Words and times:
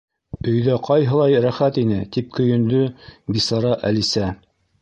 —Өйҙә 0.51 0.77
ҡайһылай 0.87 1.37
рәхәт 1.43 1.77
ине! 1.83 1.99
—тип 2.17 2.33
көйөндө 2.39 2.83
бисара 3.37 3.79
Әлисә. 3.93 4.33